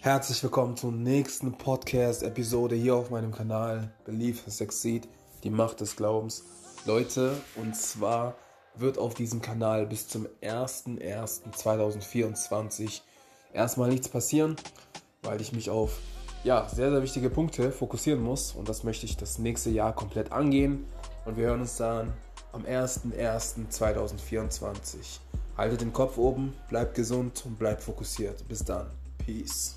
[0.00, 5.08] Herzlich willkommen zur nächsten Podcast-Episode hier auf meinem Kanal Believe Succeed,
[5.42, 6.44] die Macht des Glaubens.
[6.86, 8.36] Leute, und zwar
[8.76, 13.00] wird auf diesem Kanal bis zum 01.01.2024
[13.52, 14.56] erstmal nichts passieren,
[15.22, 15.98] weil ich mich auf
[16.44, 20.30] ja, sehr, sehr wichtige Punkte fokussieren muss und das möchte ich das nächste Jahr komplett
[20.32, 20.86] angehen
[21.24, 22.12] und wir hören uns dann
[22.52, 25.18] am 01.01.2024.
[25.56, 28.46] Haltet den Kopf oben, bleibt gesund und bleibt fokussiert.
[28.48, 28.86] Bis dann.
[29.28, 29.74] Peace.